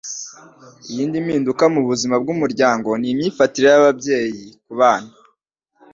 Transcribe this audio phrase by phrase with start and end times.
[0.89, 5.11] Iyindi mpinduka mubuzima bwumuryango ni imyifatire yababyeyi kubana.